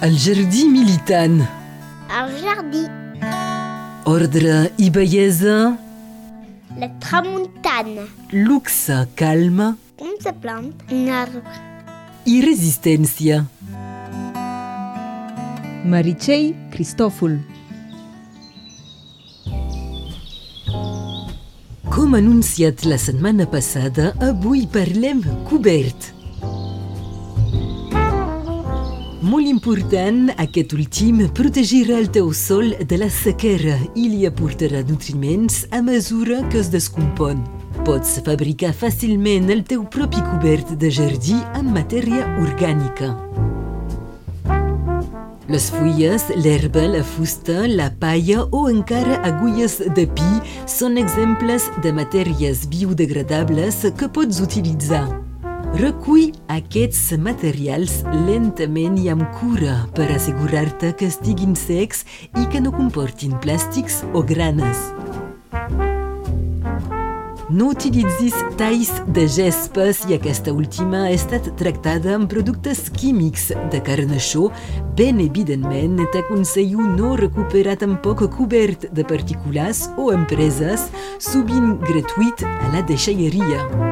El 0.00 0.16
jardí 0.18 0.64
militant. 0.68 1.40
El 2.20 2.30
jardí. 2.42 2.84
Ordre 4.08 4.70
i 4.78 4.90
bellesa. 4.94 5.56
La 6.78 6.88
tramuntana. 7.02 8.04
Luxe, 8.32 9.00
calma 9.18 9.76
Com 9.98 10.14
se 10.22 10.32
plante 10.32 10.84
un 10.94 11.08
arbre? 11.10 11.42
i 12.28 12.42
resistència. 12.44 13.38
Meritxell 15.88 16.50
Cristòfol. 16.74 17.38
Com 21.88 22.14
anunciat 22.18 22.84
la 22.84 22.98
setmana 23.00 23.46
passada, 23.48 24.12
avui 24.22 24.66
parlem 24.70 25.22
cobert. 25.48 26.12
Molt 29.18 29.48
important, 29.50 30.28
aquest 30.38 30.70
últim 30.76 31.24
protegirà 31.34 31.96
el 31.98 32.06
teu 32.14 32.28
sol 32.30 32.68
de 32.86 33.00
la 33.00 33.08
sequera 33.10 33.74
i 33.98 34.04
li 34.12 34.20
aportarà 34.28 34.84
nutriments 34.86 35.64
a 35.74 35.80
mesura 35.82 36.44
que 36.52 36.60
es 36.62 36.70
descompon. 36.70 37.40
Pots 37.82 38.20
fabricar 38.22 38.70
fàcilment 38.70 39.50
el 39.50 39.64
teu 39.66 39.82
propi 39.90 40.22
cobert 40.22 40.70
de 40.78 40.92
jardí 40.94 41.34
amb 41.58 41.74
matèria 41.74 42.30
orgànica. 42.44 43.10
Les 45.50 45.66
fulles, 45.74 46.30
l'herba, 46.38 46.86
la 46.86 47.02
fusta, 47.02 47.64
la 47.66 47.90
palla 47.90 48.44
o 48.52 48.68
encara 48.70 49.18
agulles 49.26 49.80
de 49.98 50.06
pi 50.06 50.34
són 50.70 50.94
exemples 51.00 51.66
de 51.82 51.90
matèries 51.90 52.68
biodegradables 52.70 53.82
que 53.98 54.06
pots 54.14 54.38
utilitzar. 54.44 55.08
Recull 55.76 56.30
aquests 56.48 57.12
materials 57.20 58.00
lentament 58.24 58.96
i 58.98 59.10
amb 59.12 59.26
cura 59.36 59.82
per 59.94 60.08
assegurar-te 60.14 60.94
que 60.96 61.10
estiguin 61.12 61.52
secs 61.58 62.06
i 62.40 62.46
que 62.48 62.62
no 62.64 62.72
comportin 62.72 63.36
plàstics 63.42 64.00
o 64.16 64.24
granes. 64.24 64.88
No 67.48 67.70
utilitzis 67.72 68.34
talls 68.60 68.90
de 69.12 69.26
gespa 69.28 69.86
si 69.96 70.12
aquesta 70.16 70.52
última 70.52 71.06
ha 71.06 71.12
estat 71.12 71.46
tractada 71.60 72.16
amb 72.16 72.28
productes 72.28 72.90
químics 72.92 73.48
de 73.72 73.80
carnaixó. 73.84 74.50
Ben 74.96 75.20
evidentment, 75.24 76.00
t'aconsello 76.12 76.84
no 76.96 77.14
recuperar 77.16 77.78
tampoc 77.80 78.26
cobert 78.36 78.90
de 78.92 79.04
particulars 79.04 79.86
o 79.96 80.10
empreses, 80.12 80.90
sovint 81.16 81.78
gratuït 81.88 82.44
a 82.44 82.74
la 82.74 82.84
deixalleria. 82.84 83.87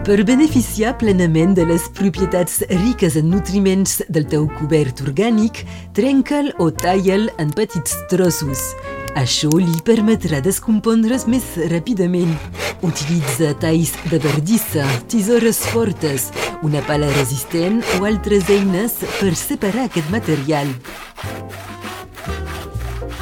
Per 0.00 0.22
beneficiar 0.24 0.94
plenament 0.96 1.52
de 1.52 1.66
les 1.68 1.82
propietats 1.92 2.62
riques 2.70 3.18
en 3.20 3.26
nutriments 3.28 3.98
del 4.08 4.24
teu 4.32 4.46
cobert 4.56 5.02
orgànic, 5.04 5.60
trenca'l 5.94 6.48
o 6.56 6.70
talla'l 6.72 7.28
en 7.42 7.52
petits 7.52 7.98
trossos. 8.08 8.62
Això 9.20 9.50
li 9.60 9.76
permetrà 9.84 10.40
descompondre's 10.40 11.26
més 11.28 11.44
ràpidament. 11.68 12.32
Utilitza 12.80 13.52
talls 13.60 13.92
de 14.08 14.22
verdissa, 14.24 14.86
tisores 15.12 15.60
fortes, 15.68 16.30
una 16.64 16.80
pala 16.88 17.12
resistent 17.18 17.82
o 17.98 18.06
altres 18.08 18.48
eines 18.48 18.96
per 19.18 19.34
separar 19.36 19.90
aquest 19.90 20.08
material. 20.14 20.72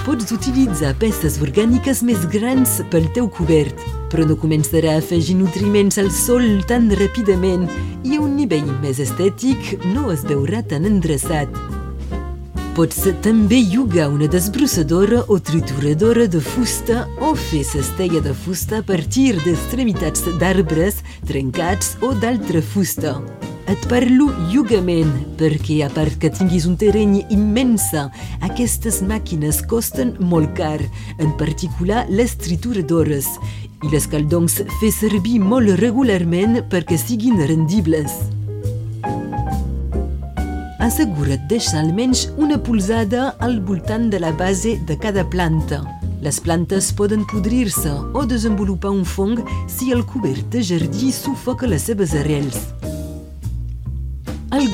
Pots 0.09 0.31
utilitzar 0.33 0.95
peces 0.97 1.35
orgàniques 1.45 1.99
més 2.01 2.23
grans 2.33 2.79
pel 2.89 3.11
teu 3.13 3.27
cobert, 3.29 3.77
però 4.09 4.25
no 4.25 4.39
començarà 4.41 4.95
a 4.95 5.03
afegir 5.03 5.35
nutriments 5.37 5.99
al 6.01 6.09
sol 6.17 6.47
tan 6.71 6.87
ràpidament 6.97 7.67
i 8.09 8.17
a 8.17 8.23
un 8.25 8.31
nivell 8.39 8.71
més 8.81 9.03
estètic 9.05 9.75
no 9.93 10.07
es 10.15 10.23
veurà 10.25 10.63
tan 10.71 10.89
endreçat. 10.89 11.53
Pots 12.79 13.05
també 13.21 13.59
llogar 13.69 14.07
una 14.15 14.31
desbrossadora 14.33 15.27
o 15.29 15.37
trituradora 15.45 16.25
de 16.25 16.41
fusta 16.41 17.03
o 17.21 17.35
fer 17.37 17.61
cestella 17.69 18.25
de 18.25 18.33
fusta 18.33 18.81
a 18.81 18.87
partir 18.95 19.35
d'extremitats 19.43 20.25
d'arbres 20.41 21.03
trencats 21.29 21.99
o 22.01 22.15
d'altra 22.17 22.65
fusta. 22.65 23.19
Et 23.69 23.83
parlo 23.85 24.31
llogament 24.49 25.11
perquè, 25.37 25.83
a 25.85 25.91
part 25.93 26.15
que 26.17 26.31
tinguis 26.33 26.65
un 26.65 26.79
terreny 26.81 27.19
immensa, 27.35 28.07
aquestes 28.47 29.03
màquines 29.05 29.59
costen 29.69 30.15
molt 30.31 30.55
car, 30.57 30.81
en 31.21 31.35
particular 31.37 32.07
les 32.09 32.33
trituradores, 32.41 33.29
i 33.85 33.91
les 33.93 34.09
cal 34.09 34.25
doncs 34.25 34.63
fer 34.81 34.91
servir 34.95 35.37
molt 35.45 35.75
regularment 35.83 36.63
perquè 36.73 36.97
siguin 36.97 37.37
rendibles. 37.45 38.17
Assegura't 40.89 41.45
deixar 41.53 41.83
almenys 41.83 42.25
una 42.41 42.57
polzada 42.57 43.35
al 43.45 43.61
voltant 43.61 44.09
de 44.09 44.23
la 44.25 44.33
base 44.33 44.79
de 44.89 44.97
cada 44.97 45.29
planta. 45.29 45.83
Les 46.25 46.41
plantes 46.41 46.89
poden 46.97 47.29
podrir-se 47.29 47.93
o 48.17 48.25
desenvolupar 48.25 48.97
un 48.97 49.05
fong 49.05 49.45
si 49.69 49.93
el 49.93 50.07
cobert 50.09 50.49
de 50.57 50.65
jardí 50.65 51.13
sufoca 51.13 51.69
les 51.69 51.85
seves 51.93 52.17
arrels. 52.17 52.78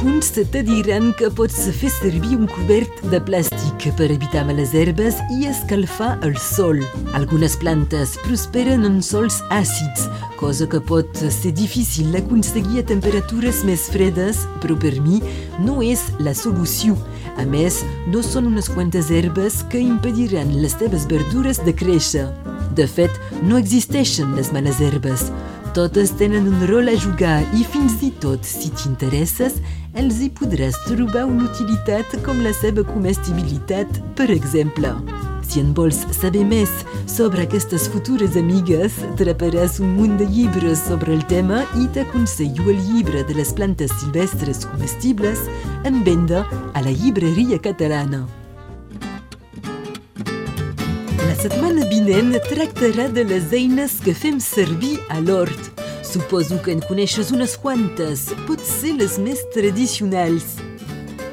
Alguns 0.04 0.32
te 0.32 0.60
diran 0.60 1.14
que 1.16 1.30
pots 1.32 1.62
fer 1.72 1.88
servir 1.88 2.34
un 2.36 2.44
cobert 2.44 2.98
de 3.08 3.16
plàstic 3.24 3.86
per 3.96 4.10
evitar 4.12 4.42
males 4.44 4.74
herbes 4.76 5.16
i 5.32 5.46
escalfar 5.48 6.18
el 6.26 6.34
sol. 6.36 6.82
Algunes 7.16 7.54
plantes 7.56 8.12
prosperen 8.26 8.84
en 8.84 8.98
sols 9.00 9.38
àcids, 9.48 10.02
cosa 10.36 10.68
que 10.68 10.82
pot 10.90 11.08
ser 11.32 11.54
difícil 11.56 12.10
d'aconseguir 12.12 12.82
a 12.82 12.86
temperatures 12.90 13.62
més 13.64 13.86
fredes, 13.94 14.42
però 14.60 14.76
per 14.76 14.92
mi 15.00 15.22
no 15.64 15.78
és 15.80 16.02
la 16.20 16.36
solució. 16.36 16.98
A 17.40 17.48
més, 17.48 17.80
no 18.12 18.20
són 18.20 18.50
unes 18.52 18.68
quantes 18.74 19.08
herbes 19.08 19.62
que 19.72 19.80
impediran 19.80 20.52
les 20.60 20.76
teves 20.76 21.08
verdures 21.08 21.62
de 21.64 21.72
créixer. 21.72 22.26
De 22.76 22.84
fet, 22.84 23.16
no 23.40 23.56
existeixen 23.56 24.36
les 24.36 24.52
males 24.52 24.84
herbes. 24.84 25.30
Totes 25.74 26.12
tenen 26.20 26.44
un 26.46 26.60
rol 26.68 26.92
a 26.92 26.92
jugar 26.94 27.40
i 27.56 27.64
fins 27.66 27.96
i 28.04 28.12
tot, 28.22 28.44
si 28.46 28.68
t'interesses, 28.70 29.56
els 29.94 30.18
hi 30.18 30.28
podràs 30.34 30.74
trobar 30.88 31.22
una 31.30 31.46
utilitat 31.46 32.16
com 32.26 32.40
la 32.42 32.50
seva 32.56 32.82
comestibilitat, 32.86 34.00
per 34.18 34.26
exemple. 34.34 34.90
Si 35.44 35.60
en 35.62 35.70
vols 35.76 36.00
saber 36.16 36.42
més 36.48 36.70
sobre 37.10 37.44
aquestes 37.44 37.84
futures 37.92 38.34
amigues, 38.40 38.96
traparàs 39.20 39.78
un 39.84 39.92
munt 39.98 40.16
de 40.18 40.26
llibres 40.26 40.82
sobre 40.88 41.14
el 41.14 41.22
tema 41.30 41.62
i 41.78 41.86
t'aconsello 41.94 42.66
el 42.72 42.80
llibre 42.88 43.22
de 43.28 43.36
les 43.38 43.52
plantes 43.54 43.92
silvestres 44.00 44.64
comestibles 44.66 45.44
en 45.84 46.02
venda 46.02 46.42
a 46.72 46.82
la 46.82 46.90
llibreria 46.90 47.60
catalana. 47.62 48.24
La 51.22 51.38
setmana 51.38 51.86
vinent 51.92 52.34
tractarà 52.50 53.10
de 53.12 53.28
les 53.30 53.52
eines 53.52 54.00
que 54.02 54.16
fem 54.16 54.42
servir 54.42 54.96
a 55.12 55.20
l'hort. 55.20 55.83
Suposo 56.14 56.60
que 56.62 56.70
en 56.70 56.78
coneixes 56.78 57.32
unes 57.34 57.56
quantes, 57.58 58.28
potser 58.46 58.92
les 59.00 59.16
més 59.18 59.40
tradicionals. 59.50 60.44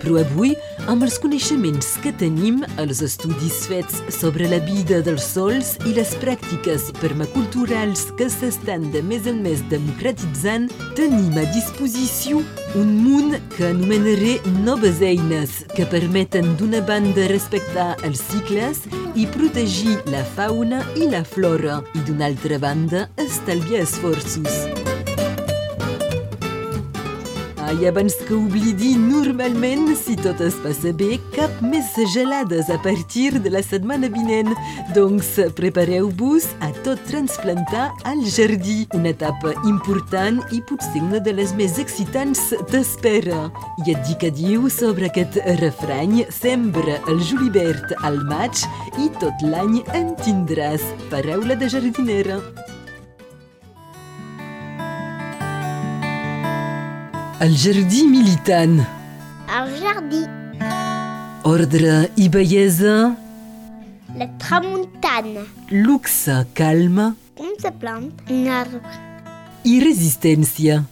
Però 0.02 0.16
avui, 0.18 0.56
amb 0.90 1.04
els 1.06 1.18
coneixements 1.22 1.96
que 2.02 2.12
tenim, 2.18 2.62
els 2.82 3.02
estudis 3.06 3.62
fets 3.70 4.00
sobre 4.16 4.48
la 4.50 4.60
vida 4.66 5.02
dels 5.06 5.26
sols 5.34 5.76
i 5.86 5.94
les 5.98 6.14
pràctiques 6.22 6.90
permaculturals 7.02 8.08
que 8.18 8.30
s'estan 8.32 8.90
de 8.94 9.04
més 9.06 9.28
en 9.30 9.42
més 9.46 9.62
democratitzant, 9.72 10.70
tenim 10.98 11.38
a 11.38 11.46
disposició 11.54 12.42
un 12.80 12.94
munt 13.04 13.38
que 13.56 13.70
anomenaré 13.70 14.38
noves 14.66 15.02
eines 15.06 15.62
que 15.76 15.88
permeten 15.92 16.56
d'una 16.60 16.82
banda 16.88 17.30
respectar 17.32 17.94
els 18.08 18.24
cicles 18.32 18.86
i 19.16 19.28
protegir 19.34 19.98
la 20.12 20.24
fauna 20.38 20.86
i 20.96 21.10
la 21.12 21.26
flora 21.28 21.82
i 21.94 22.06
d'una 22.08 22.32
altra 22.32 22.62
banda 22.62 23.10
estalviar 23.22 23.84
esforços. 23.86 24.81
I 27.72 27.88
abans 27.88 28.16
que 28.28 28.34
oblidi, 28.36 28.98
normalment, 29.00 29.94
si 29.96 30.18
tot 30.20 30.42
es 30.44 30.58
passa 30.60 30.92
bé, 30.98 31.16
cap 31.32 31.62
més 31.64 31.88
gelades 32.12 32.68
a 32.70 32.76
partir 32.84 33.40
de 33.40 33.52
la 33.54 33.62
setmana 33.64 34.10
vinent. 34.12 34.52
Doncs 34.96 35.30
prepareu-vos 35.56 36.50
a 36.60 36.72
tot 36.84 37.00
transplantar 37.08 37.88
al 38.04 38.26
jardí. 38.28 38.90
Una 38.98 39.14
etapa 39.16 39.54
important 39.70 40.42
i 40.52 40.60
potser 40.68 41.00
una 41.06 41.22
de 41.24 41.32
les 41.38 41.56
més 41.56 41.80
excitants 41.80 42.50
t'espera. 42.74 43.48
I 43.86 43.96
et 43.96 44.04
dic 44.10 44.28
adiu 44.28 44.68
sobre 44.68 45.08
aquest 45.08 45.40
refrany, 45.62 46.26
sembra 46.28 47.00
el 47.08 47.24
julivert 47.24 47.96
al 48.04 48.20
maig 48.28 48.66
i 49.00 49.08
tot 49.24 49.48
l'any 49.48 49.80
en 49.96 50.12
tindràs. 50.26 50.84
Paraula 51.14 51.56
de 51.56 51.72
jardinera. 51.72 52.42
El 57.42 57.56
jardí 57.58 58.04
militant. 58.08 58.80
El 59.58 59.72
jardí. 59.82 60.22
Ordre 61.44 62.10
i 62.16 62.28
bellesa, 62.30 63.16
La 64.18 64.28
tramuntana. 64.38 65.42
luxe, 65.72 66.46
calma 66.54 67.16
Com 67.38 67.48
se 67.60 67.72
plante 67.72 68.24
un 68.34 68.48
arbre? 68.48 68.82
i 69.64 69.80
resistència. 69.80 70.84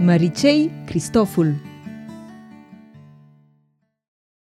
Maricei 0.00 0.70
Cristoful 0.86 1.54